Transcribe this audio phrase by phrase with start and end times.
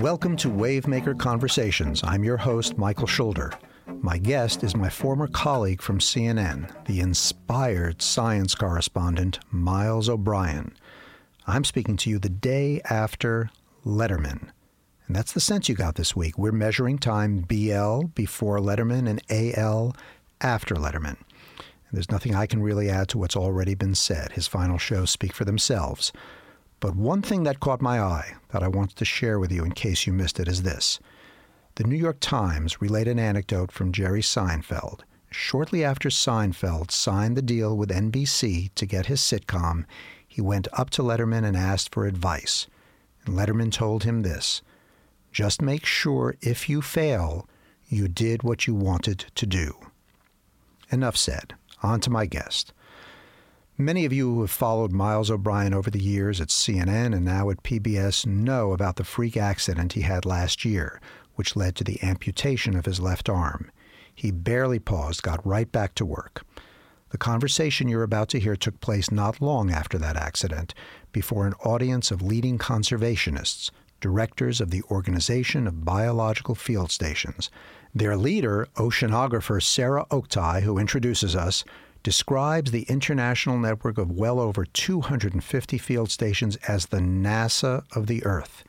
[0.00, 2.00] Welcome to Wavemaker Conversations.
[2.02, 3.52] I'm your host, Michael Schulder.
[4.00, 10.74] My guest is my former colleague from CNN, the inspired science correspondent, Miles O'Brien.
[11.46, 13.50] I'm speaking to you the day after
[13.84, 14.48] Letterman.
[15.06, 16.38] And that's the sense you got this week.
[16.38, 19.94] We're measuring time BL before Letterman and AL
[20.40, 21.18] after Letterman.
[21.18, 24.32] And there's nothing I can really add to what's already been said.
[24.32, 26.10] His final shows speak for themselves.
[26.80, 29.72] But one thing that caught my eye that I wanted to share with you in
[29.72, 30.98] case you missed it is this.
[31.74, 35.00] The New York Times relayed an anecdote from Jerry Seinfeld.
[35.30, 39.84] Shortly after Seinfeld signed the deal with NBC to get his sitcom,
[40.26, 42.66] he went up to Letterman and asked for advice.
[43.24, 44.62] And Letterman told him this
[45.30, 47.46] Just make sure if you fail,
[47.88, 49.74] you did what you wanted to do.
[50.90, 51.54] Enough said.
[51.82, 52.72] On to my guest.
[53.80, 57.48] Many of you who have followed Miles O'Brien over the years at CNN and now
[57.48, 61.00] at PBS know about the freak accident he had last year,
[61.36, 63.70] which led to the amputation of his left arm.
[64.14, 66.44] He barely paused, got right back to work.
[67.08, 70.74] The conversation you're about to hear took place not long after that accident,
[71.10, 73.70] before an audience of leading conservationists,
[74.02, 77.50] directors of the Organization of Biological Field Stations.
[77.94, 81.64] Their leader, oceanographer Sarah Oktay, who introduces us,
[82.02, 88.24] describes the international network of well over 250 field stations as the NASA of the
[88.24, 88.64] Earth.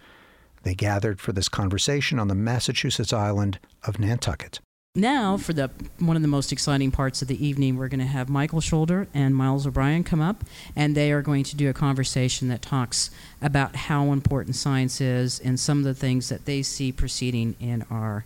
[0.64, 4.60] They gathered for this conversation on the Massachusetts island of Nantucket.
[4.94, 8.06] Now, for the one of the most exciting parts of the evening, we're going to
[8.06, 10.44] have Michael Schulder and Miles O'Brien come up,
[10.76, 13.10] and they are going to do a conversation that talks
[13.42, 17.86] about how important science is and some of the things that they see proceeding in
[17.90, 18.26] our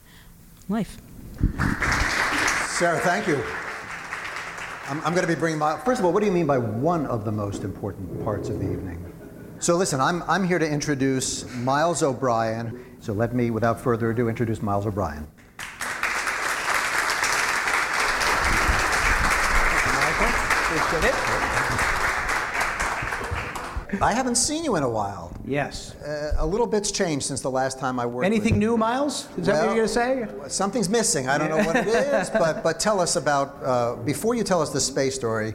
[0.67, 0.97] life.
[2.67, 3.43] Sarah, thank you.
[4.87, 5.79] I'm, I'm going to be bringing my.
[5.79, 8.59] First of all, what do you mean by one of the most important parts of
[8.59, 9.01] the evening?
[9.57, 12.85] So, listen, I'm, I'm here to introduce Miles O'Brien.
[12.99, 15.27] So, let me, without further ado, introduce Miles O'Brien.
[20.67, 21.44] Appreciate it.
[24.01, 25.35] I haven't seen you in a while.
[25.45, 25.95] Yes.
[25.95, 28.25] Uh, a little bit's changed since the last time I worked.
[28.25, 28.69] Anything with you.
[28.69, 29.27] new, Miles?
[29.37, 30.49] Is that what you're going to say?
[30.49, 31.27] Something's missing.
[31.27, 34.61] I don't know what it is, but, but tell us about, uh, before you tell
[34.61, 35.53] us the space story,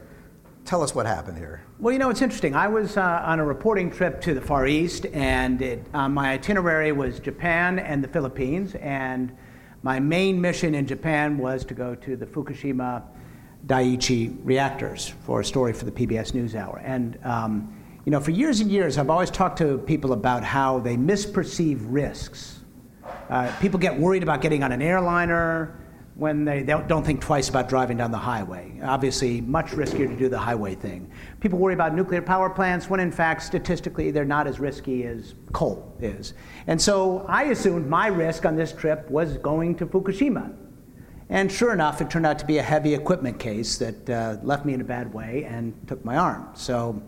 [0.64, 1.62] tell us what happened here.
[1.78, 2.54] Well, you know, it's interesting.
[2.54, 6.30] I was uh, on a reporting trip to the Far East, and it, uh, my
[6.32, 8.74] itinerary was Japan and the Philippines.
[8.76, 9.36] And
[9.82, 13.02] my main mission in Japan was to go to the Fukushima
[13.66, 16.80] Daiichi reactors for a story for the PBS NewsHour.
[16.84, 20.78] And um, you know, for years and years, I've always talked to people about how
[20.78, 22.60] they misperceive risks.
[23.28, 25.76] Uh, people get worried about getting on an airliner
[26.14, 28.78] when they don't, don't think twice about driving down the highway.
[28.82, 31.10] Obviously, much riskier to do the highway thing.
[31.40, 35.34] People worry about nuclear power plants when, in fact, statistically, they're not as risky as
[35.52, 36.34] coal is.
[36.66, 40.54] And so I assumed my risk on this trip was going to Fukushima.
[41.30, 44.66] And sure enough, it turned out to be a heavy equipment case that uh, left
[44.66, 46.48] me in a bad way and took my arm.
[46.54, 47.00] So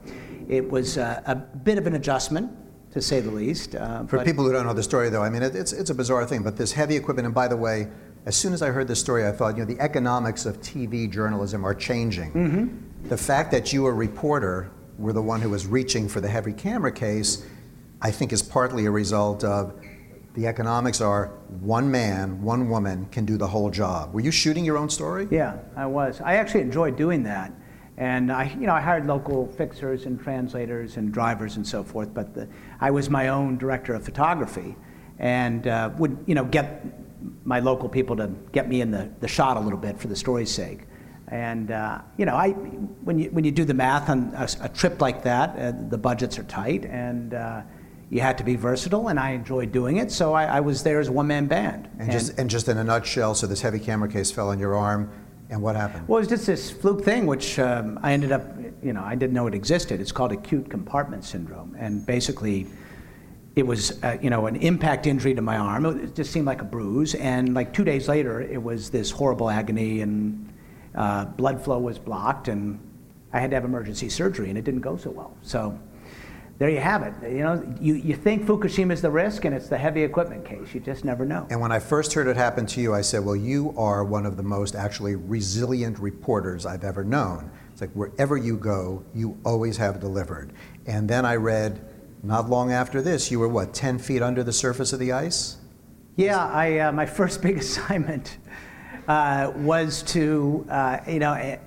[0.48, 2.50] it was uh, a bit of an adjustment,
[2.92, 3.74] to say the least.
[3.74, 5.94] Uh, For people who don't know the story, though, I mean, it, it's, it's a
[5.94, 7.88] bizarre thing, but this heavy equipment, and by the way,
[8.24, 11.10] as soon as I heard this story, I thought, you know, the economics of TV
[11.10, 12.32] journalism are changing.
[12.32, 13.08] Mm-hmm.
[13.08, 16.52] The fact that you, a reporter, were the one who was reaching for the heavy
[16.52, 17.44] camera case,
[18.00, 19.74] I think is partly a result of
[20.34, 21.26] the economics are
[21.60, 24.14] one man, one woman can do the whole job.
[24.14, 25.28] Were you shooting your own story?
[25.30, 26.20] Yeah, I was.
[26.20, 27.52] I actually enjoyed doing that.
[27.98, 32.14] And I, you know, I hired local fixers and translators and drivers and so forth,
[32.14, 32.48] but the,
[32.80, 34.74] I was my own director of photography
[35.18, 36.84] and uh, would, you know, get
[37.44, 40.16] my local people to get me in the, the shot a little bit for the
[40.16, 40.80] story's sake.
[41.28, 44.68] And, uh, you know, I, when, you, when you do the math on a, a
[44.70, 47.62] trip like that, uh, the budgets are tight and uh,
[48.12, 51.00] you had to be versatile, and I enjoyed doing it, so I, I was there
[51.00, 51.88] as a one man band.
[51.98, 54.76] And, just, and just in a nutshell, so this heavy camera case fell on your
[54.76, 55.10] arm,
[55.48, 56.06] and what happened?
[56.06, 58.42] Well, it was just this fluke thing, which um, I ended up,
[58.82, 59.98] you know, I didn't know it existed.
[59.98, 62.66] It's called acute compartment syndrome, and basically,
[63.56, 65.86] it was, uh, you know, an impact injury to my arm.
[65.86, 69.48] It just seemed like a bruise, and like two days later, it was this horrible
[69.48, 70.52] agony, and
[70.94, 72.78] uh, blood flow was blocked, and
[73.32, 75.34] I had to have emergency surgery, and it didn't go so well.
[75.40, 75.80] So.
[76.62, 77.12] There you have it.
[77.28, 80.72] You know, you, you think Fukushima is the risk, and it's the heavy equipment case.
[80.72, 81.44] You just never know.
[81.50, 84.24] And when I first heard it happen to you, I said, Well, you are one
[84.24, 87.50] of the most actually resilient reporters I've ever known.
[87.72, 90.52] It's like wherever you go, you always have delivered.
[90.86, 91.84] And then I read,
[92.22, 95.56] not long after this, you were what, 10 feet under the surface of the ice?
[96.14, 98.38] Yeah, I, uh, my first big assignment
[99.08, 101.58] uh, was to, uh, you know, I,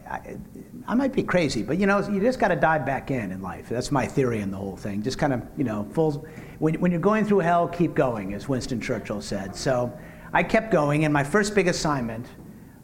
[0.88, 3.42] I, might be crazy, but you know, you just got to dive back in in
[3.42, 3.68] life.
[3.68, 5.04] That's my theory in the whole thing.
[5.04, 6.26] Just kind of, you know, full.
[6.60, 9.56] When, when you're going through hell, keep going, as Winston Churchill said.
[9.56, 9.98] So
[10.32, 12.26] I kept going, and my first big assignment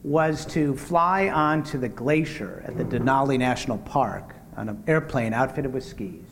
[0.03, 5.71] was to fly onto the glacier at the Denali National Park on an airplane outfitted
[5.71, 6.25] with skis.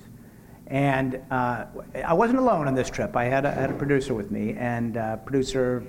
[0.68, 1.66] And uh,
[2.06, 3.16] I wasn't alone on this trip.
[3.16, 5.84] I had a, had a producer with me, and uh, producer,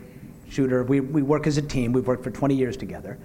[0.50, 1.92] shooter, we, we work as a team.
[1.92, 3.18] We've worked for 20 years together.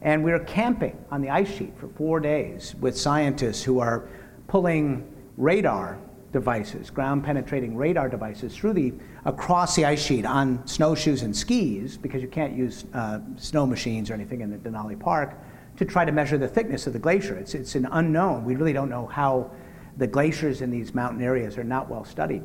[0.00, 4.08] And we were camping on the ice sheet for four days with scientists who are
[4.48, 5.98] pulling radar
[6.32, 8.92] devices, ground penetrating radar devices, through the,
[9.24, 14.10] across the ice sheet on snowshoes and skis, because you can't use uh, snow machines
[14.10, 15.34] or anything in the Denali Park,
[15.76, 17.36] to try to measure the thickness of the glacier.
[17.36, 18.44] It's, it's an unknown.
[18.44, 19.50] We really don't know how
[19.98, 22.42] the glaciers in these mountain areas are not well studied.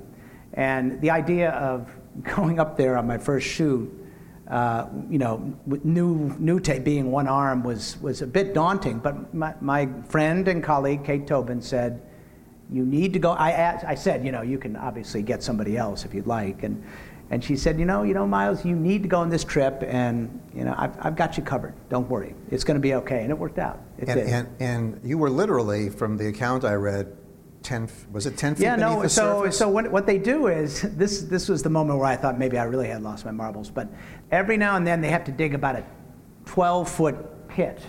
[0.53, 1.89] And the idea of
[2.23, 3.96] going up there on my first shoot,
[4.49, 5.53] uh, you know,
[5.83, 10.47] new, new tape being one arm was, was a bit daunting, but my, my friend
[10.47, 12.01] and colleague, Kate Tobin, said,
[12.71, 13.31] you need to go.
[13.31, 16.63] I, asked, I said, you know, you can obviously get somebody else if you'd like.
[16.63, 16.83] And,
[17.29, 19.83] and she said, you know, you know, Miles, you need to go on this trip,
[19.85, 21.73] and you know, I've, I've got you covered.
[21.89, 23.21] Don't worry, it's going to be okay.
[23.21, 23.81] And it worked out.
[23.97, 27.16] It and, and, and you were literally, from the account I read,
[27.63, 29.57] 10 was it 10 feet yeah no so surface?
[29.57, 32.57] so what, what they do is this this was the moment where i thought maybe
[32.57, 33.87] i really had lost my marbles but
[34.31, 35.83] every now and then they have to dig about a
[36.45, 37.81] 12 foot pit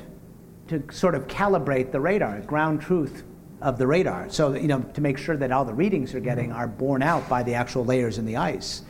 [0.67, 3.25] to sort of calibrate the radar ground truth
[3.61, 6.53] of the radar so you know to make sure that all the readings they're getting
[6.53, 8.83] are borne out by the actual layers in the ice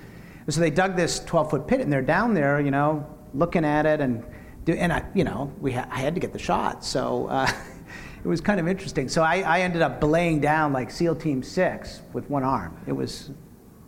[0.46, 3.64] and so they dug this 12 foot pit and they're down there you know looking
[3.64, 4.24] at it and
[4.64, 7.50] do, and I, you know we ha- I had to get the shot so uh,
[8.22, 9.08] it was kind of interesting.
[9.08, 12.76] So I, I ended up belaying down like SEAL Team Six with one arm.
[12.86, 13.30] It was,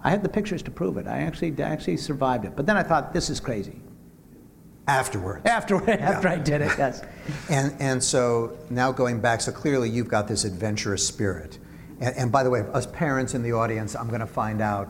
[0.03, 1.07] I had the pictures to prove it.
[1.07, 2.57] I actually actually survived it.
[2.57, 3.81] But then I thought, this is crazy.
[4.87, 5.47] Afterwards.
[5.47, 5.95] After yeah.
[6.01, 7.03] after I did it, yes.
[7.51, 11.59] and and so now going back, so clearly you've got this adventurous spirit.
[12.01, 14.89] And, and by the way, us parents in the audience, I'm going to find out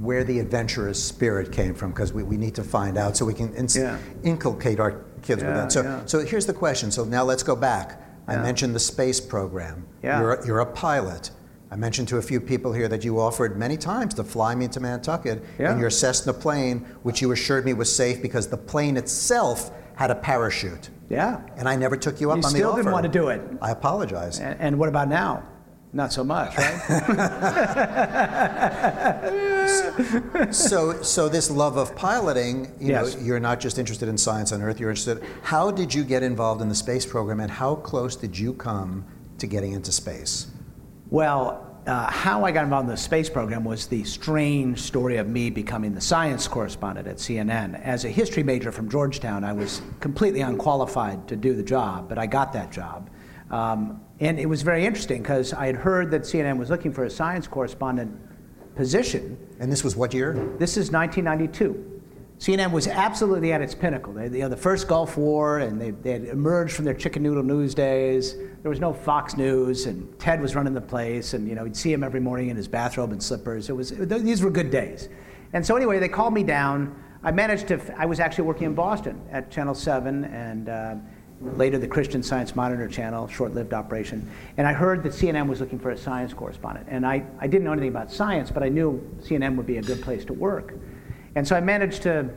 [0.00, 3.34] where the adventurous spirit came from because we, we need to find out so we
[3.34, 3.98] can ins- yeah.
[4.22, 5.72] inculcate our kids yeah, with that.
[5.72, 6.90] So, so here's the question.
[6.90, 8.02] So now let's go back.
[8.38, 9.86] I mentioned the space program.
[10.02, 10.20] Yeah.
[10.20, 11.30] You're, a, you're a pilot.
[11.70, 14.66] I mentioned to a few people here that you offered many times to fly me
[14.68, 15.72] to Nantucket yeah.
[15.72, 20.10] in your Cessna plane, which you assured me was safe because the plane itself had
[20.10, 20.90] a parachute.
[21.08, 21.40] Yeah.
[21.56, 22.58] And I never took you up you on the offer.
[22.58, 23.40] You still didn't want to do it.
[23.62, 24.40] I apologize.
[24.40, 25.46] And, and what about now?
[25.92, 26.78] Not so much, right?
[30.50, 33.16] so, so this love of piloting, you yes.
[33.16, 34.78] know, you're not just interested in science on Earth.
[34.78, 35.22] You're interested.
[35.42, 39.04] How did you get involved in the space program, and how close did you come
[39.38, 40.46] to getting into space?
[41.08, 45.28] Well, uh, how I got involved in the space program was the strange story of
[45.28, 47.82] me becoming the science correspondent at CNN.
[47.82, 52.18] As a history major from Georgetown, I was completely unqualified to do the job, but
[52.18, 53.10] I got that job.
[53.50, 57.04] Um, and it was very interesting because I had heard that CNN was looking for
[57.04, 58.14] a science correspondent
[58.76, 59.38] position.
[59.58, 60.34] And this was what year?
[60.58, 62.00] This is 1992.
[62.38, 64.14] CNN was absolutely at its pinnacle.
[64.14, 67.22] They, you know, the first Gulf War, and they, they had emerged from their chicken
[67.22, 68.34] noodle news days.
[68.62, 71.76] There was no Fox News, and Ted was running the place, and you know, you'd
[71.76, 73.68] see him every morning in his bathrobe and slippers.
[73.68, 75.10] It was, these were good days.
[75.52, 76.96] And so anyway, they called me down.
[77.22, 80.94] I managed to, I was actually working in Boston at Channel 7, and uh,
[81.40, 84.28] later the Christian Science Monitor channel, short-lived operation.
[84.56, 86.86] And I heard that CNN was looking for a science correspondent.
[86.90, 89.82] And I, I didn't know anything about science, but I knew CNN would be a
[89.82, 90.74] good place to work.
[91.34, 92.30] And so I managed to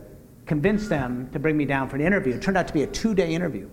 [0.46, 2.34] convince them to bring me down for an interview.
[2.34, 3.70] It turned out to be a two-day interview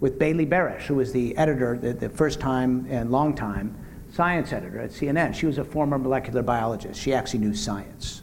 [0.00, 3.78] with Bailey Barash, who was the editor, the, the first time and long time
[4.12, 5.34] science editor at CNN.
[5.34, 7.00] She was a former molecular biologist.
[7.00, 8.22] She actually knew science.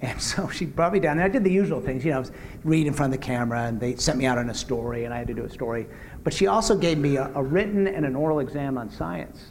[0.00, 2.24] And so she brought me down, and I did the usual things, you know,
[2.62, 5.12] read in front of the camera, and they sent me out on a story, and
[5.12, 5.88] I had to do a story.
[6.22, 9.50] But she also gave me a, a written and an oral exam on science,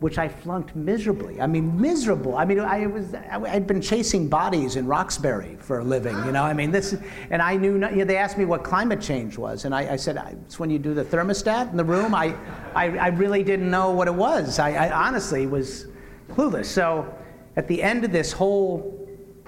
[0.00, 1.40] which I flunked miserably.
[1.40, 2.36] I mean, miserable.
[2.36, 6.42] I mean, I was, I'd been chasing bodies in Roxbury for a living, you know.
[6.42, 6.96] I mean, this,
[7.30, 9.92] and I knew, not, you know, they asked me what climate change was, and I,
[9.92, 12.12] I said, it's when you do the thermostat in the room.
[12.12, 12.34] I,
[12.74, 14.58] I, I really didn't know what it was.
[14.58, 15.86] I, I honestly was
[16.30, 16.66] clueless.
[16.66, 17.14] So
[17.54, 18.98] at the end of this whole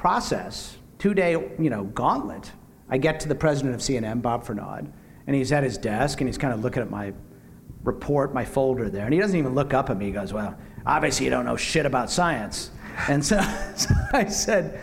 [0.05, 2.53] process, two day you know, gauntlet,
[2.91, 4.93] I get to the president of CNN, Bob Furnad,
[5.27, 7.15] and he's at his desk and he's kind of looking at my
[7.85, 10.05] report, my folder there, and he doesn't even look up at me.
[10.05, 12.71] He goes, Well, obviously you don't know shit about science.
[13.09, 13.41] And so,
[13.77, 14.79] so I said,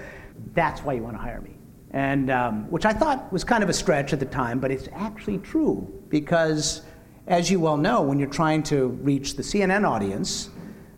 [0.55, 1.55] That's why you want to hire me.
[1.91, 4.89] And um, which I thought was kind of a stretch at the time, but it's
[4.91, 6.81] actually true because,
[7.27, 10.49] as you well know, when you're trying to reach the CNN audience,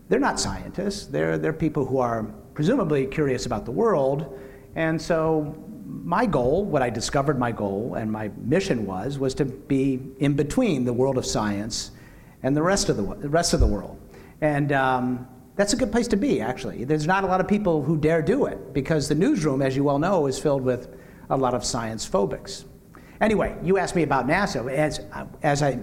[0.07, 1.07] they're not scientists.
[1.07, 4.39] They're, they're people who are presumably curious about the world.
[4.75, 5.55] And so
[5.85, 10.33] my goal, what I discovered my goal and my mission was, was to be in
[10.33, 11.91] between the world of science
[12.41, 13.99] and the rest of the, the rest of the world.
[14.41, 16.83] And um, that's a good place to be, actually.
[16.83, 19.83] There's not a lot of people who dare do it because the newsroom, as you
[19.83, 20.95] well know, is filled with
[21.29, 22.65] a lot of science phobics.
[23.21, 24.69] Anyway, you asked me about NASA.
[24.71, 24.99] As,
[25.43, 25.79] as I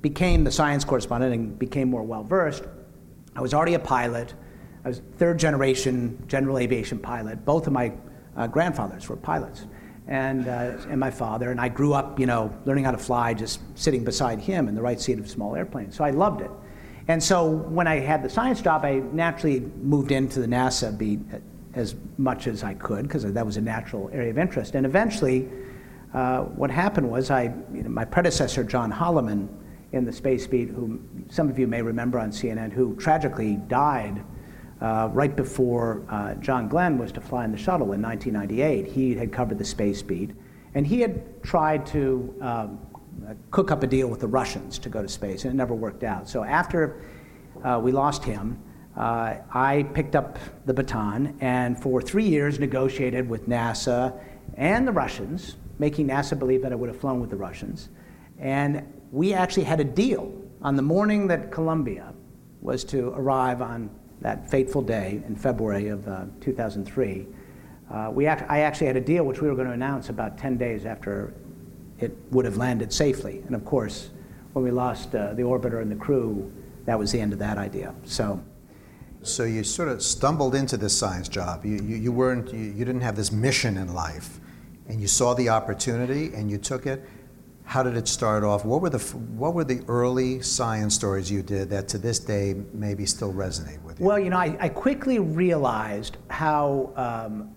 [0.00, 2.64] became the science correspondent and became more well versed,
[3.36, 4.34] I was already a pilot.
[4.84, 7.44] I was third generation general aviation pilot.
[7.44, 7.92] Both of my
[8.36, 9.66] uh, grandfathers were pilots,
[10.08, 11.50] and, uh, and my father.
[11.50, 14.74] And I grew up, you know, learning how to fly just sitting beside him in
[14.74, 15.92] the right seat of a small airplane.
[15.92, 16.50] So I loved it.
[17.08, 21.20] And so when I had the science job, I naturally moved into the NASA beat
[21.74, 24.74] as much as I could because that was a natural area of interest.
[24.74, 25.48] And eventually,
[26.14, 29.48] uh, what happened was I, you know, my predecessor, John Holliman,
[29.92, 34.24] in the space beat, who some of you may remember on CNN, who tragically died
[34.82, 38.86] uh, right before uh, John Glenn was to fly in the shuttle in 1998.
[38.86, 40.32] He had covered the space beat,
[40.74, 42.78] and he had tried to um,
[43.52, 46.02] cook up a deal with the Russians to go to space, and it never worked
[46.02, 46.28] out.
[46.28, 47.00] So after
[47.62, 48.60] uh, we lost him,
[48.96, 54.18] uh, I picked up the baton and for three years negotiated with NASA
[54.56, 57.88] and the Russians, making NASA believe that I would have flown with the Russians.
[58.38, 62.12] And we actually had a deal on the morning that Columbia
[62.60, 63.90] was to arrive on
[64.22, 67.26] that fateful day in February of uh, 2003.
[67.90, 70.38] Uh, we act- I actually had a deal which we were going to announce about
[70.38, 71.34] 10 days after
[71.98, 73.42] it would have landed safely.
[73.46, 74.10] And of course,
[74.54, 76.50] when we lost uh, the orbiter and the crew,
[76.84, 77.94] that was the end of that idea.
[78.04, 78.42] So.
[79.22, 81.64] So you sort of stumbled into this science job.
[81.64, 84.40] You, you, you weren't, you, you didn't have this mission in life,
[84.88, 87.08] and you saw the opportunity and you took it.
[87.64, 88.64] How did it start off?
[88.64, 92.54] What were the what were the early science stories you did that to this day
[92.72, 94.06] maybe still resonate with you?
[94.06, 97.54] Well, you know, I, I quickly realized how um,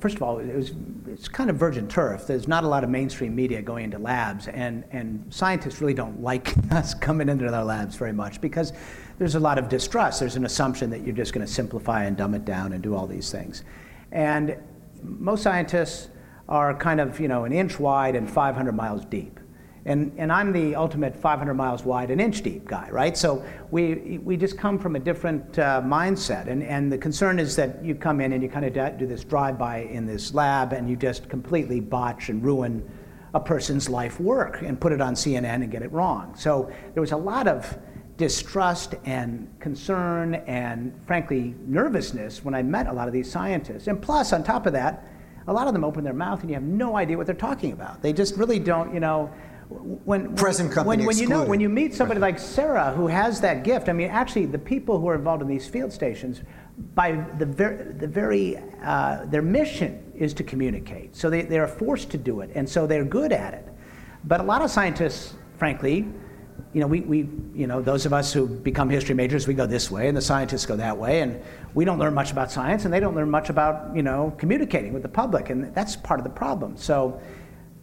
[0.00, 0.72] first of all, it was,
[1.06, 2.26] it's kind of virgin turf.
[2.26, 6.20] There's not a lot of mainstream media going into labs, and, and scientists really don't
[6.20, 8.72] like us coming into their labs very much because
[9.18, 10.20] there's a lot of distrust.
[10.20, 12.94] There's an assumption that you're just going to simplify and dumb it down and do
[12.94, 13.62] all these things.
[14.12, 14.56] And
[15.02, 16.08] most scientists
[16.48, 19.40] are kind of, you know, an inch wide and 500 miles deep.
[19.86, 23.16] And, and I'm the ultimate 500 miles wide, an inch deep guy, right?
[23.16, 26.48] So we, we just come from a different uh, mindset.
[26.48, 29.22] And, and the concern is that you come in and you kind of do this
[29.22, 32.88] drive by in this lab and you just completely botch and ruin
[33.32, 36.34] a person's life work and put it on CNN and get it wrong.
[36.34, 37.78] So there was a lot of
[38.16, 43.86] distrust and concern and, frankly, nervousness when I met a lot of these scientists.
[43.86, 45.06] And plus, on top of that,
[45.46, 47.72] a lot of them open their mouth and you have no idea what they're talking
[47.72, 48.02] about.
[48.02, 49.30] They just really don't, you know
[49.68, 53.40] when present company when, when you know when you meet somebody like Sarah who has
[53.40, 53.88] that gift.
[53.88, 56.42] I mean, actually, the people who are involved in these field stations,
[56.94, 61.16] by the very the very uh, their mission is to communicate.
[61.16, 63.66] So they they are forced to do it, and so they're good at it.
[64.24, 66.06] But a lot of scientists, frankly,
[66.72, 69.66] you know, we, we, you know, those of us who become history majors, we go
[69.66, 71.40] this way, and the scientists go that way, and
[71.76, 74.92] we don't learn much about science, and they don't learn much about, you know, communicating
[74.92, 76.76] with the public, and that's part of the problem.
[76.76, 77.20] So,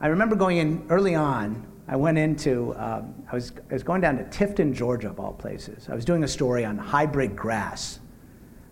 [0.01, 4.01] I remember going in early on I went into, um, I, was, I was going
[4.01, 5.89] down to Tifton, Georgia, of all places.
[5.89, 7.99] I was doing a story on hybrid grass.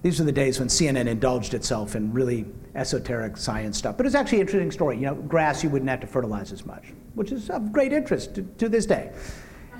[0.01, 3.97] These were the days when CNN indulged itself in really esoteric science stuff.
[3.97, 4.95] But it's actually an interesting story.
[4.95, 8.33] You know, grass you wouldn't have to fertilize as much, which is of great interest
[8.35, 9.11] to, to this day.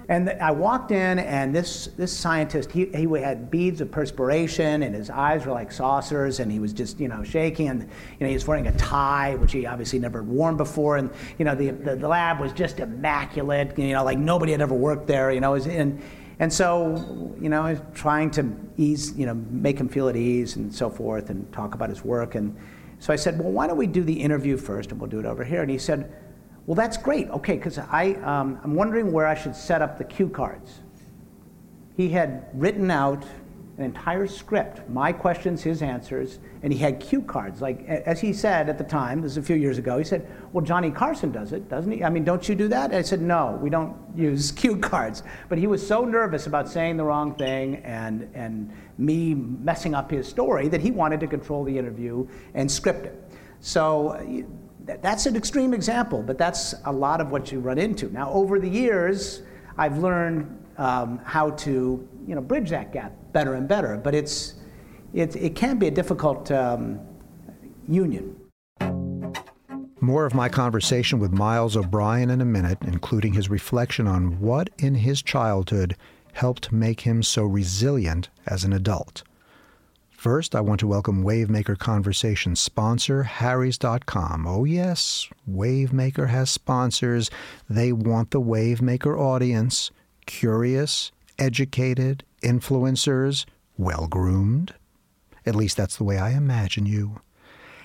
[0.10, 4.94] And I walked in, and this, this scientist, he, he had beads of perspiration, and
[4.94, 7.70] his eyes were like saucers, and he was just, you know, shaking.
[7.70, 7.88] And, you
[8.20, 10.98] know, he was wearing a tie, which he obviously never worn before.
[10.98, 14.62] And, you know, the, the, the lab was just immaculate, you know, like nobody had
[14.62, 15.54] ever worked there, you know.
[15.54, 16.02] And,
[16.40, 20.16] and so, you know, I was trying to ease, you know, make him feel at
[20.16, 22.36] ease and so forth, and talk about his work.
[22.36, 22.58] And
[23.00, 25.26] so I said, well, why don't we do the interview first, and we'll do it
[25.26, 25.62] over here.
[25.62, 26.12] And he said,
[26.66, 27.30] well, that's great.
[27.30, 30.80] Okay, because um, I'm wondering where I should set up the cue cards.
[31.98, 33.26] He had written out
[33.78, 37.62] an entire script, my questions, his answers, and he had cue cards.
[37.62, 40.28] Like, as he said at the time, this is a few years ago, he said,
[40.54, 42.04] Well, Johnny Carson does it, doesn't he?
[42.04, 42.92] I mean, don't you do that?
[42.92, 45.24] And I said, No, we don't use cue cards.
[45.50, 50.12] But he was so nervous about saying the wrong thing and, and me messing up
[50.12, 53.32] his story that he wanted to control the interview and script it.
[53.62, 54.46] So
[55.02, 58.10] that's an extreme example, but that's a lot of what you run into.
[58.12, 59.42] Now, over the years,
[59.78, 64.56] I've learned um, how to you know, bridge that gap better and better, but it's,
[65.14, 67.00] it, it can be a difficult um,
[67.88, 68.36] union.
[70.00, 74.70] More of my conversation with Miles O'Brien in a minute, including his reflection on what
[74.80, 75.96] in his childhood
[76.34, 79.24] helped make him so resilient as an adult.
[80.22, 84.46] First, I want to welcome Wavemaker Conversation sponsor, Harrys.com.
[84.46, 87.32] Oh, yes, Wavemaker has sponsors.
[87.68, 89.90] They want the Wavemaker audience
[90.28, 93.48] curious, educated, influencers,
[93.80, 94.76] well groomed.
[95.44, 97.22] At least that's the way I imagine you.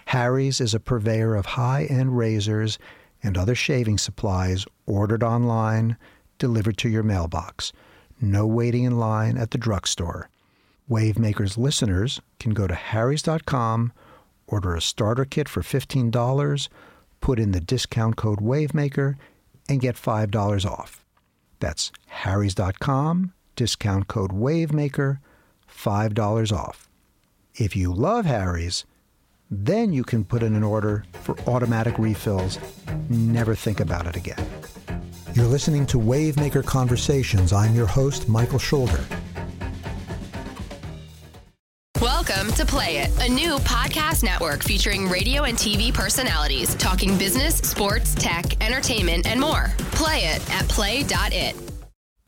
[0.05, 2.79] Harry's is a purveyor of high end razors
[3.23, 5.97] and other shaving supplies ordered online,
[6.39, 7.73] delivered to your mailbox.
[8.21, 10.29] No waiting in line at the drugstore.
[10.89, 13.93] Wavemaker's listeners can go to harrys.com,
[14.47, 16.69] order a starter kit for $15,
[17.21, 19.17] put in the discount code Wavemaker,
[19.69, 21.05] and get $5 off.
[21.59, 25.19] That's harrys.com, discount code Wavemaker,
[25.69, 26.89] $5 off.
[27.55, 28.85] If you love Harry's,
[29.51, 32.59] then you can put in an order for automatic refills.
[33.09, 34.45] Never think about it again.
[35.35, 37.53] You're listening to Wavemaker Conversations.
[37.53, 39.05] I'm your host, Michael Schulder.
[42.47, 47.57] Welcome to Play It, a new podcast network featuring radio and TV personalities talking business,
[47.57, 49.73] sports, tech, entertainment, and more.
[49.91, 51.57] Play it at play.it.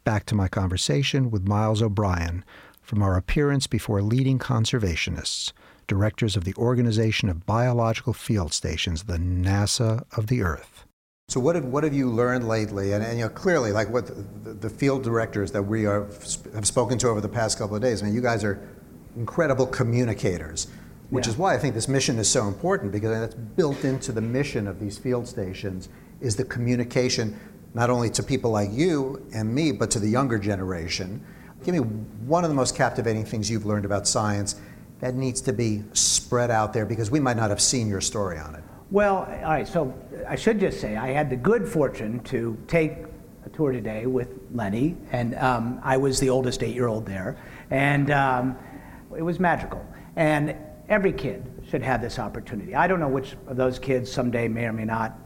[0.02, 2.44] Back to my conversation with Miles O'Brien
[2.82, 5.52] from our appearance before leading conservationists,
[5.86, 10.84] directors of the Organization of Biological Field Stations, the NASA of the Earth.
[11.28, 12.92] So, what have, what have you learned lately?
[12.92, 14.06] And, and you know, clearly, like what
[14.42, 16.06] the, the, field directors that we are,
[16.54, 18.66] have spoken to over the past couple of days, I mean, you guys are
[19.18, 20.68] incredible communicators,
[21.10, 21.32] which yeah.
[21.32, 24.66] is why I think this mission is so important because that's built into the mission
[24.66, 25.88] of these field stations
[26.20, 27.38] is the communication
[27.74, 31.22] not only to people like you and me, but to the younger generation.
[31.64, 34.54] Give me one of the most captivating things you've learned about science
[35.00, 38.38] that needs to be spread out there because we might not have seen your story
[38.38, 38.62] on it.
[38.90, 39.92] Well, all right, so
[40.26, 42.92] I should just say I had the good fortune to take
[43.44, 47.36] a tour today with Lenny, and um, I was the oldest eight year old there.
[47.70, 48.56] And um,
[49.16, 49.84] it was magical.
[50.16, 50.54] And
[50.88, 52.74] every kid should have this opportunity.
[52.74, 55.18] I don't know which of those kids someday may or may not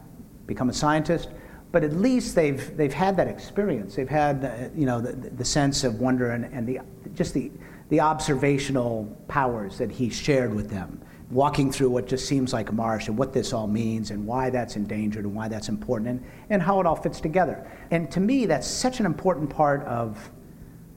[0.46, 1.28] become a scientist,
[1.70, 3.94] but at least they've, they've had that experience.
[3.94, 6.80] They've had the, you know, the, the sense of wonder and, and the,
[7.14, 7.50] just the,
[7.88, 12.72] the observational powers that he shared with them, walking through what just seems like a
[12.72, 16.24] marsh and what this all means and why that's endangered and why that's important and,
[16.50, 17.66] and how it all fits together.
[17.90, 20.30] And to me, that's such an important part of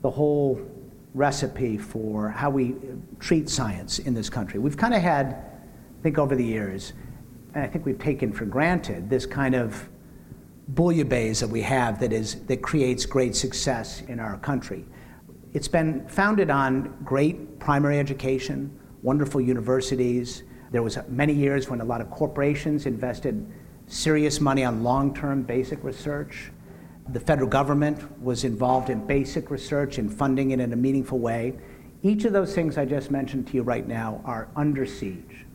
[0.02, 0.60] the whole
[1.16, 4.60] recipe for how we uh, treat science in this country.
[4.60, 6.92] We've kind of had, I think, over the years,
[7.54, 9.88] and I think we've taken for granted this kind of
[10.74, 14.84] bouillabaisse that we have that is that creates great success in our country.
[15.54, 20.42] It's been founded on great primary education, wonderful universities.
[20.70, 23.46] There was many years when a lot of corporations invested
[23.86, 26.50] serious money on long-term basic research.
[27.08, 31.54] The federal government was involved in basic research and funding it in a meaningful way.
[32.02, 35.46] Each of those things I just mentioned to you right now are under siege.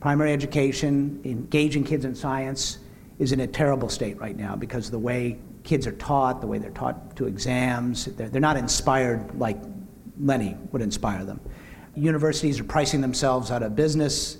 [0.00, 2.78] Primary education, engaging kids in science,
[3.18, 6.46] is in a terrible state right now because of the way kids are taught, the
[6.46, 8.06] way they're taught to exams.
[8.06, 9.58] They're, they're not inspired like
[10.20, 11.40] Lenny would inspire them.
[11.94, 14.38] Universities are pricing themselves out of business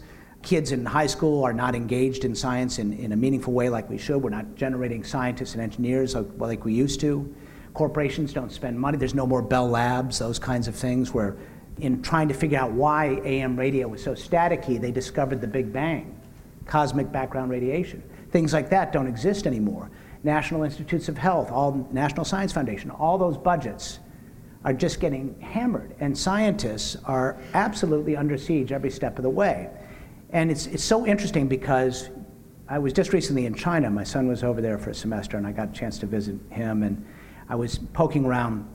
[0.48, 3.87] kids in high school are not engaged in science in, in a meaningful way like
[3.90, 4.22] we should.
[4.22, 7.34] We're not generating scientists and engineers like, like we used to.
[7.74, 8.96] Corporations don't spend money.
[8.96, 11.37] There's no more Bell Labs, those kinds of things, where
[11.80, 15.70] in trying to figure out why AM radio was so staticky, they discovered the Big
[15.70, 16.18] Bang,
[16.64, 18.02] cosmic background radiation.
[18.30, 19.90] Things like that don't exist anymore.
[20.24, 23.98] National Institutes of Health, all National Science Foundation, all those budgets
[24.64, 29.68] are just getting hammered, and scientists are absolutely under siege every step of the way.
[30.30, 32.10] And it's, it's so interesting because
[32.68, 33.88] I was just recently in China.
[33.90, 36.36] My son was over there for a semester, and I got a chance to visit
[36.50, 36.82] him.
[36.82, 37.04] And
[37.48, 38.68] I was poking around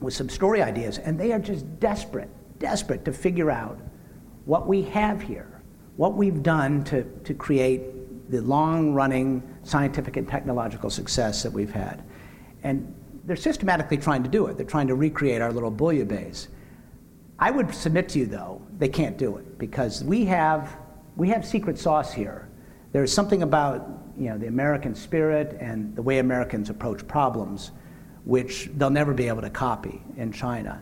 [0.00, 3.78] with some story ideas, and they are just desperate, desperate to figure out
[4.44, 5.62] what we have here,
[5.96, 11.72] what we've done to, to create the long running scientific and technological success that we've
[11.72, 12.04] had.
[12.62, 14.56] And they're systematically trying to do it.
[14.56, 16.48] They're trying to recreate our little bouillabaisse.
[17.38, 20.76] I would submit to you, though, they can't do it because we have
[21.16, 22.48] we have secret sauce here.
[22.92, 27.72] There's something about you know, the American spirit and the way Americans approach problems,
[28.24, 30.80] which they'll never be able to copy in China.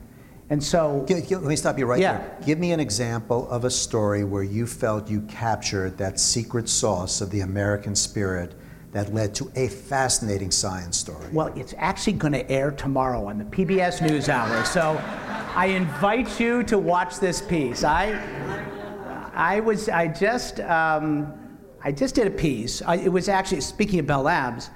[0.50, 2.18] And so, let me stop you right yeah.
[2.18, 2.38] there.
[2.44, 7.22] Give me an example of a story where you felt you captured that secret sauce
[7.22, 8.54] of the American spirit
[8.92, 11.26] that led to a fascinating science story.
[11.32, 14.66] Well, it's actually going to air tomorrow on the PBS NewsHour.
[14.66, 15.00] So,
[15.54, 17.82] I invite you to watch this piece.
[17.84, 18.10] I
[19.34, 21.32] I was, I just, um,
[21.82, 22.82] I just did a piece.
[22.82, 24.70] I, it was actually, speaking of Bell Labs,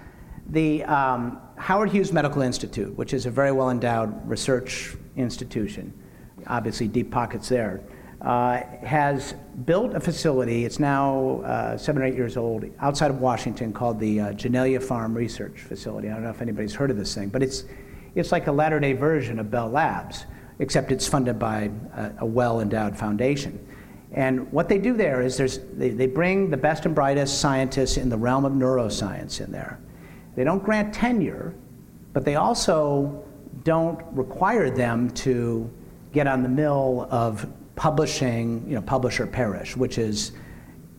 [0.49, 5.93] the um, Howard Hughes Medical Institute, which is a very well endowed research institution,
[6.47, 7.83] obviously deep pockets there,
[8.23, 9.35] uh, has
[9.67, 14.01] built a facility, it's now uh, seven or eight years old, outside of Washington called
[14.01, 16.09] the uh, Janelia Farm Research Facility.
[16.09, 17.65] I don't know if anybody's heard of this thing, but it's,
[18.15, 20.25] it's like a latter day version of Bell Labs,
[20.61, 23.67] except it's funded by a, a well endowed foundation.
[24.13, 25.37] And what they do there is
[25.75, 29.81] they, they bring the best and brightest scientists in the realm of neuroscience in there.
[30.37, 31.55] They don't grant tenure,
[32.13, 33.25] but they also
[33.65, 35.71] don't require them to
[36.13, 40.33] get on the mill of publishing, you know, publish or perish, which is,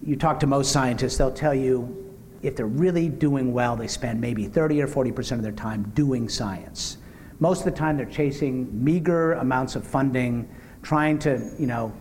[0.04, 2.08] you talk to most scientists, they'll tell you
[2.44, 6.30] if they're really doing well, they spend maybe 30 or 40% of their time doing
[6.30, 6.98] science.
[7.40, 10.48] Most of the time, they're chasing meager amounts of funding,
[10.82, 11.94] trying to, you know,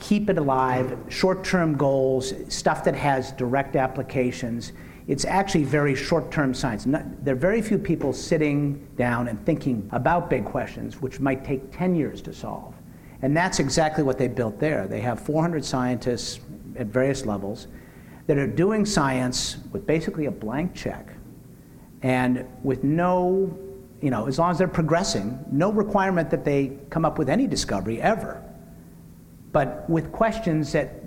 [0.00, 4.72] keep it alive, short-term goals, stuff that has direct applications.
[5.06, 6.86] It's actually very short-term science.
[6.86, 11.44] Not, there are very few people sitting down and thinking about big questions, which might
[11.44, 12.74] take 10 years to solve.
[13.22, 14.86] And that's exactly what they built there.
[14.86, 16.40] They have 400 scientists
[16.76, 17.66] at various levels
[18.26, 21.12] that are doing science with basically a blank check
[22.02, 23.58] and with no,
[24.00, 27.46] you know, as long as they're progressing, no requirement that they come up with any
[27.46, 28.42] discovery ever.
[29.52, 31.00] But with questions that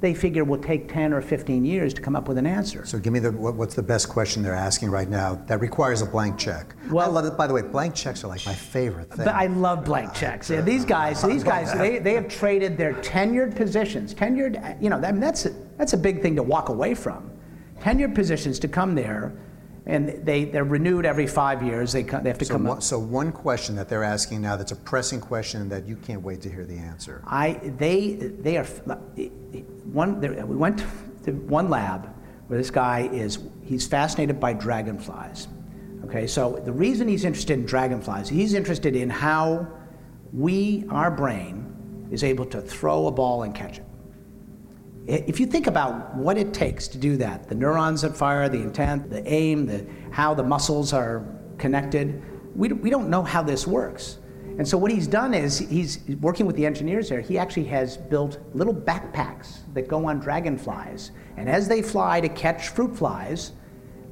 [0.00, 2.86] they figure will take 10 or 15 years to come up with an answer.
[2.86, 6.02] So give me the what, what's the best question they're asking right now that requires
[6.02, 6.76] a blank check.
[6.90, 7.36] Well, I love it.
[7.36, 9.24] By the way, blank checks are like my favorite thing.
[9.24, 10.50] But I love blank checks.
[10.50, 14.98] Yeah, these guys, these guys, they, they have traded their tenured positions, tenured, you know,
[14.98, 17.32] I mean, that's a, that's a big thing to walk away from.
[17.80, 19.32] Tenured positions to come there
[19.88, 21.92] and they, they're renewed every five years.
[21.92, 22.82] They, they have to so come one, up.
[22.82, 26.42] So one question that they're asking now that's a pressing question that you can't wait
[26.42, 27.22] to hear the answer.
[27.26, 30.84] I, they, they are, one, we went
[31.24, 32.14] to one lab
[32.48, 35.48] where this guy is, he's fascinated by dragonflies.
[36.04, 39.66] Okay, so the reason he's interested in dragonflies, he's interested in how
[40.34, 43.84] we, our brain, is able to throw a ball and catch it.
[45.08, 48.60] If you think about what it takes to do that, the neurons that fire, the
[48.60, 51.24] intent, the aim, the, how the muscles are
[51.56, 52.22] connected,
[52.54, 54.18] we, we don't know how this works.
[54.58, 57.22] And so what he's done is he's working with the engineers there.
[57.22, 61.12] He actually has built little backpacks that go on dragonflies.
[61.38, 63.52] And as they fly to catch fruit flies,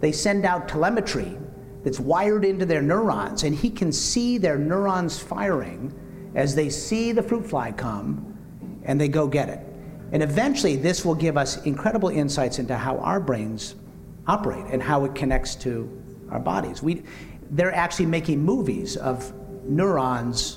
[0.01, 1.37] they send out telemetry
[1.85, 3.43] that's wired into their neurons.
[3.43, 5.93] And he can see their neurons firing
[6.35, 8.35] as they see the fruit fly come
[8.85, 9.61] and they go get it.
[10.17, 13.75] And eventually, this will give us incredible insights into how our brains
[14.27, 16.83] operate and how it connects to our bodies.
[16.83, 17.03] We,
[17.51, 19.31] they're actually making movies of
[19.69, 20.57] neurons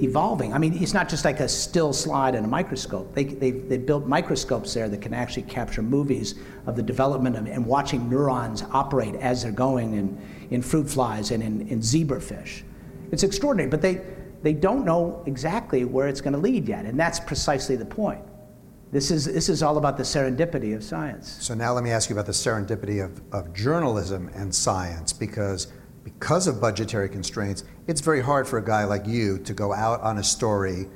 [0.00, 0.54] evolving.
[0.54, 3.12] I mean, it's not just like a still slide in a microscope.
[3.12, 7.48] They, they, they built microscopes there that can actually capture movies of the development of,
[7.48, 12.62] and watching neurons operate as they're going in, in fruit flies and in, in zebrafish.
[13.10, 14.00] It's extraordinary, but they,
[14.44, 18.22] they don't know exactly where it's going to lead yet, and that's precisely the point.
[18.92, 21.36] This is, this is all about the serendipity of science.
[21.40, 25.68] So now let me ask you about the serendipity of, of journalism and science, because
[26.04, 30.00] because of budgetary constraints, it's very hard for a guy like you to go out
[30.02, 30.86] on a story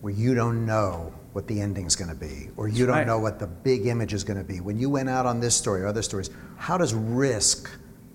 [0.00, 3.06] where you don't know what the ending's going to be, or you don't right.
[3.06, 4.60] know what the big image is going to be.
[4.60, 7.70] When you went out on this story or other stories, how does risk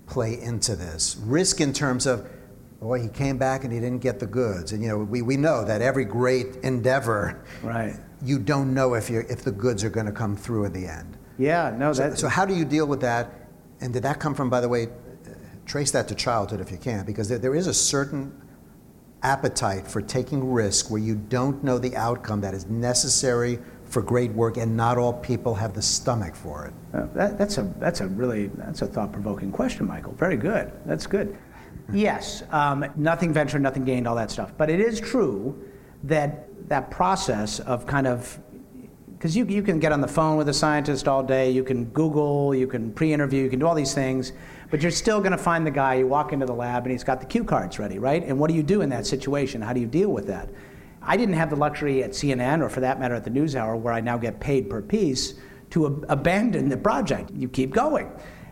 [0.06, 1.16] play into this?
[1.22, 2.28] Risk in terms of,
[2.80, 4.72] boy, he came back and he didn't get the goods.
[4.72, 7.94] And you know, we, we know that every great endeavor Right.
[8.22, 10.86] You don't know if, you if the goods are going to come through in the
[10.86, 11.16] end.
[11.38, 13.48] Yeah, no, So, that, so how do you deal with that?
[13.80, 14.88] And did that come from, by the way,
[15.64, 18.32] trace that to childhood if you can, because there, there is a certain
[19.22, 24.30] appetite for taking risk where you don't know the outcome that is necessary for great
[24.32, 26.74] work, and not all people have the stomach for it.
[26.94, 30.12] Uh, that, that's a that's a really that's a thought-provoking question, Michael.
[30.12, 30.70] Very good.
[30.86, 31.36] That's good.
[31.92, 34.52] yes, um, nothing ventured, nothing gained, all that stuff.
[34.56, 35.60] But it is true
[36.04, 38.38] that that process of kind of
[39.20, 41.84] because you, you can get on the phone with a scientist all day, you can
[41.86, 44.32] Google, you can pre-interview, you can do all these things,
[44.70, 45.96] but you're still going to find the guy.
[45.96, 48.24] You walk into the lab and he's got the cue cards ready, right?
[48.24, 49.60] And what do you do in that situation?
[49.60, 50.48] How do you deal with that?
[51.02, 53.92] I didn't have the luxury at CNN, or for that matter at the NewsHour, where
[53.92, 55.34] I now get paid per piece,
[55.70, 57.30] to ab- abandon the project.
[57.34, 58.10] You keep going.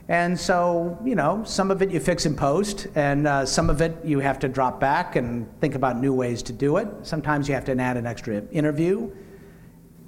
[0.08, 3.82] And so, you know, some of it you fix in post, and uh, some of
[3.82, 6.88] it you have to drop back and think about new ways to do it.
[7.02, 9.10] Sometimes you have to add an extra interview.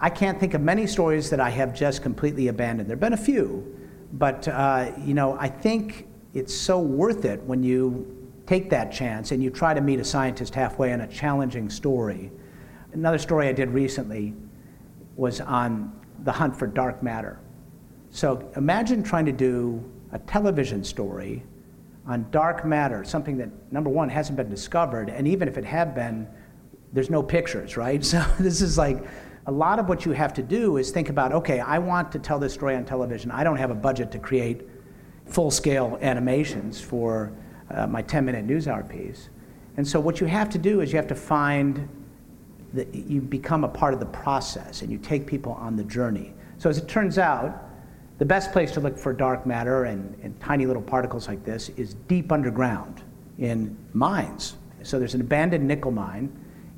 [0.01, 2.89] I can't think of many stories that I have just completely abandoned.
[2.89, 3.77] There have been a few,
[4.15, 9.33] but, uh, you know, I think it's so worth it when you take that chance
[9.33, 12.33] and you try to meet a scientist halfway on a challenging story.
[12.95, 14.35] Another story I did recently
[15.17, 15.93] was on
[16.25, 17.39] the hunt for dark matter.
[18.11, 21.43] So imagine trying to do a television story
[22.07, 25.95] on dark matter, something that, number one, hasn't been discovered, and even if it had
[25.95, 26.27] been,
[26.93, 28.05] there's no pictures, right?
[28.11, 29.05] So this is like
[29.47, 32.19] a lot of what you have to do is think about okay, I want to
[32.19, 33.31] tell this story on television.
[33.31, 34.63] I don't have a budget to create
[35.27, 37.33] full scale animations for
[37.71, 39.29] uh, my 10 minute news hour piece.
[39.77, 41.89] And so, what you have to do is you have to find
[42.75, 46.35] that you become a part of the process and you take people on the journey.
[46.59, 47.70] So, as it turns out,
[48.21, 51.71] the best place to look for dark matter and, and tiny little particles like this
[51.71, 53.03] is deep underground
[53.39, 54.57] in mines.
[54.83, 56.31] So, there's an abandoned nickel mine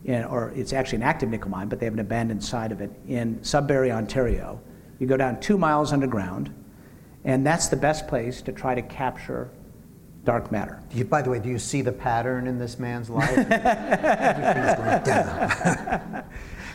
[0.04, 2.80] in, or it's actually an active nickel mine, but they have an abandoned side of
[2.80, 4.60] it in Sudbury, Ontario.
[5.00, 6.54] You go down two miles underground,
[7.24, 9.50] and that's the best place to try to capture
[10.22, 10.80] dark matter.
[10.92, 13.34] You, by the way, do you see the pattern in this man's life?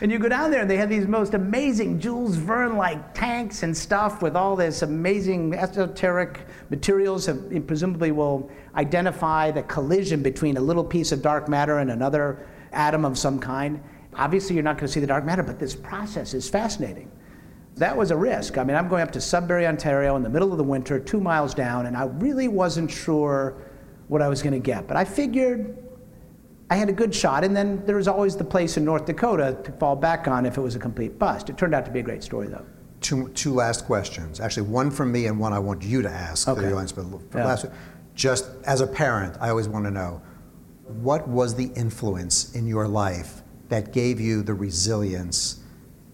[0.01, 3.75] and you go down there, and they have these most amazing Jules Verne-like tanks and
[3.75, 10.62] stuff with all this amazing esoteric materials that presumably will identify the collision between a
[10.62, 13.81] little piece of dark matter and another atom of some kind.
[14.13, 17.12] Obviously, you're not going to see the dark matter, but this process is fascinating.
[17.75, 18.57] That was a risk.
[18.57, 21.19] I mean, I'm going up to Sudbury, Ontario in the middle of the winter, two
[21.19, 23.55] miles down, and I really wasn't sure
[24.07, 24.88] what I was going to get.
[24.88, 25.77] But I figured
[26.69, 29.58] I had a good shot, and then there was always the place in North Dakota
[29.63, 31.49] to fall back on if it was a complete bust.
[31.49, 32.65] It turned out to be a great story, though.
[32.99, 34.39] Two, two last questions.
[34.39, 36.62] Actually, one from me and one I want you to ask okay.
[36.62, 36.91] the audience.
[36.91, 37.45] But yeah.
[37.45, 37.67] last,
[38.15, 40.21] just as a parent, I always want to know
[40.88, 45.63] what was the influence in your life that gave you the resilience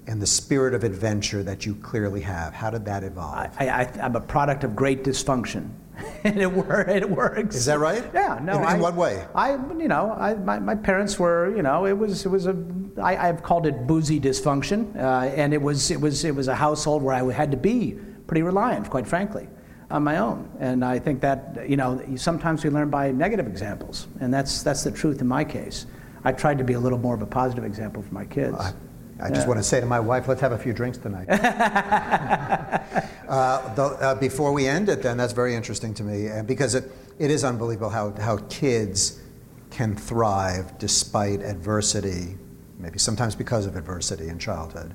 [0.08, 2.54] and the spirit of adventure that you clearly have?
[2.54, 3.50] How did that evolve?
[3.60, 5.70] I, am a product of great dysfunction.
[6.24, 7.56] and it, wor- it works.
[7.56, 8.04] Is that right?
[8.14, 8.40] Yeah.
[8.42, 8.58] No.
[8.58, 9.26] In, I, in what way?
[9.36, 12.56] I, you know, I, my, my parents were, you know, it was, it was a,
[13.02, 16.56] I, I've called it boozy dysfunction, uh, and it was, it was, it was a
[16.56, 19.48] household where I had to be pretty reliant, quite frankly,
[19.92, 20.50] on my own.
[20.60, 24.84] And I think that, you know, sometimes we learn by negative examples, and that's, that's
[24.84, 25.86] the truth in my case.
[26.24, 28.58] I tried to be a little more of a positive example for my kids.
[28.58, 28.74] I,
[29.20, 31.28] I just want to say to my wife, let's have a few drinks tonight.
[33.30, 36.76] uh, though, uh, before we end it, then, that's very interesting to me uh, because
[36.76, 39.22] it, it is unbelievable how, how kids
[39.70, 42.38] can thrive despite adversity,
[42.80, 44.94] maybe sometimes because of adversity in childhood.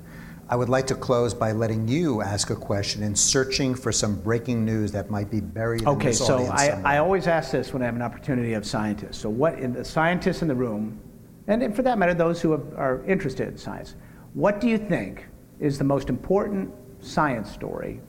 [0.51, 4.19] I would like to close by letting you ask a question and searching for some
[4.19, 6.49] breaking news that might be buried okay, in this so audience.
[6.49, 9.19] Okay, so I, I always ask this when I have an opportunity of scientists.
[9.19, 10.99] So, what in the scientists in the room,
[11.47, 13.95] and for that matter, those who have, are interested in science,
[14.33, 15.25] what do you think
[15.59, 17.99] is the most important science story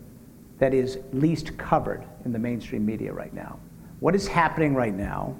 [0.58, 3.58] that is least covered in the mainstream media right now?
[4.00, 5.36] What is happening right now?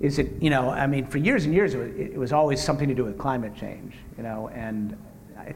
[0.00, 2.62] Is it, you know, I mean, for years and years, it was, it was always
[2.62, 4.96] something to do with climate change, you know, and,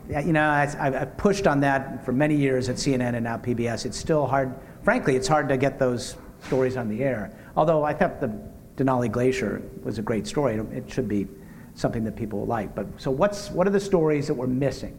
[0.08, 3.86] you know, I, have pushed on that for many years at CNN and now PBS.
[3.86, 7.34] It's still hard, frankly, it's hard to get those stories on the air.
[7.56, 8.32] Although I thought the
[8.76, 11.26] Denali Glacier was a great story, it should be
[11.74, 12.74] something that people will like.
[12.74, 14.98] But so what's what are the stories that we're missing?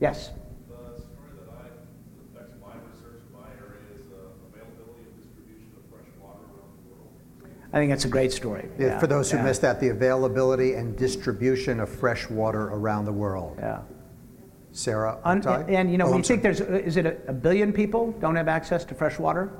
[0.00, 0.30] Yes.
[0.68, 5.88] The story that I affects my research, my area is uh, availability and distribution of
[5.90, 7.10] fresh water around the world.
[7.72, 8.68] I think that's a great story.
[8.78, 9.44] Yeah, yeah, for those who yeah.
[9.44, 13.56] missed that, the availability and distribution of fresh water around the world.
[13.58, 13.82] Yeah.
[14.74, 18.12] Sarah, Un- and you know, oh, you think there's is it a, a billion people
[18.20, 19.52] don't have access to fresh water?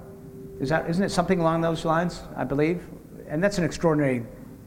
[0.59, 2.23] Is that isn't it something along those lines?
[2.35, 2.83] I believe,
[3.29, 4.25] and that's an extraordinary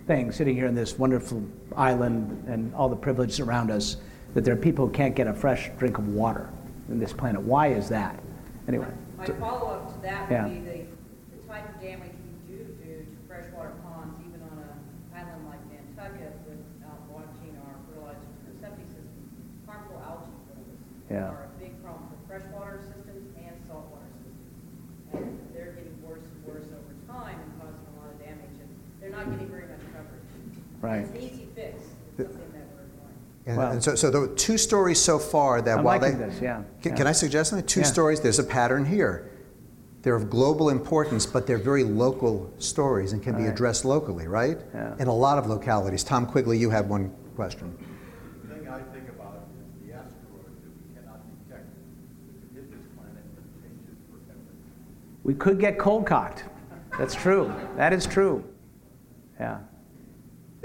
[0.08, 1.44] thing sitting here in this wonderful
[1.76, 3.98] island and all the privileges around us
[4.34, 6.50] that there are people who can't get a fresh drink of water
[6.89, 7.41] in this planet.
[7.41, 8.22] Why is that?
[8.68, 8.88] Anyway.
[9.18, 10.48] My follow up to that would yeah.
[10.48, 10.78] be the,
[11.34, 12.13] the type of damage
[12.48, 14.78] you do do to freshwater ponds, even on an
[15.15, 18.30] island like Nantucket, without uh, watching our fertilizer
[18.62, 19.18] septic system.
[19.65, 20.78] Harmful algae blooms
[21.10, 21.32] yeah.
[21.32, 24.54] are a big problem for freshwater systems and saltwater systems.
[25.15, 28.54] And they're getting worse and worse over time and causing a lot of damage.
[28.62, 29.80] And they're not getting very much
[30.86, 31.00] Right.
[31.00, 31.82] It's an easy fix.
[32.20, 33.18] It's something that we're doing.
[33.47, 36.12] And, Well- and so, so there were two stories so far that I'm while they.
[36.12, 36.97] this, yeah, Can, yeah.
[36.97, 37.65] can I suggest something?
[37.67, 37.86] Two Yeah.
[37.86, 39.29] stories, there's a pattern here.
[40.01, 43.51] They're of global importance, but they're very local stories and can be Right.
[43.53, 44.60] addressed locally, right?
[44.73, 44.93] Yeah.
[44.99, 46.03] In a lot of localities.
[46.03, 47.75] Tom Quigley, you had one question.
[48.47, 51.65] The thing I think about is the asteroid that we cannot detect.
[52.29, 54.39] If it hit this planet, it changes forever.
[55.23, 56.45] We could get cold cocked.
[56.97, 57.51] That's true.
[57.77, 58.43] That is true.
[59.39, 59.58] Yeah.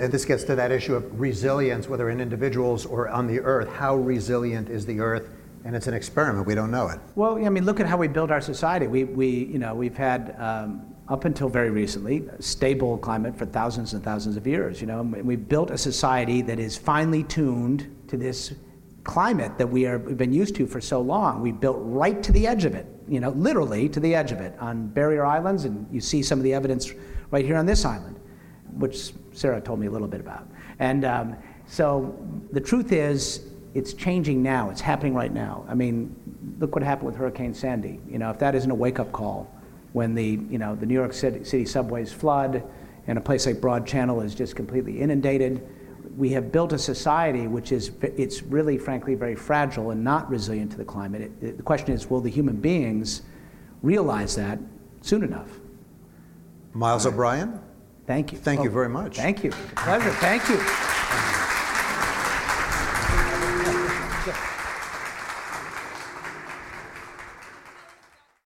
[0.00, 3.68] And this gets to that issue of resilience, whether in individuals or on the earth.
[3.68, 5.28] How resilient is the earth?
[5.64, 6.46] And it's an experiment.
[6.46, 6.98] We don't know it.
[7.16, 8.86] Well, I mean, look at how we built our society.
[8.86, 13.92] We, we you know, we've had um, up until very recently stable climate for thousands
[13.92, 14.80] and thousands of years.
[14.80, 18.54] You know, and we've built a society that is finely tuned to this
[19.04, 21.42] climate that we are we've been used to for so long.
[21.42, 22.86] We built right to the edge of it.
[23.06, 26.38] You know, literally to the edge of it on barrier islands, and you see some
[26.38, 26.90] of the evidence
[27.30, 28.19] right here on this island,
[28.80, 30.48] which Sarah told me a little bit about.
[30.78, 32.18] And um, so
[32.52, 34.70] the truth is, it's changing now.
[34.70, 35.64] It's happening right now.
[35.68, 36.14] I mean,
[36.58, 38.00] look what happened with Hurricane Sandy.
[38.08, 39.48] You know, if that isn't a wake-up call,
[39.92, 42.62] when the you know the New York City, City subways flood,
[43.06, 45.66] and a place like Broad Channel is just completely inundated,
[46.16, 50.70] we have built a society which is it's really, frankly, very fragile and not resilient
[50.72, 51.22] to the climate.
[51.22, 53.22] It, it, the question is, will the human beings
[53.82, 54.58] realize that
[55.00, 55.48] soon enough?
[56.72, 57.12] Miles right.
[57.12, 57.60] O'Brien.
[58.10, 58.38] Thank you.
[58.38, 59.18] Thank oh, you very much.
[59.18, 59.52] Thank you.
[59.76, 60.10] Pleasure.
[60.10, 60.89] Thank you.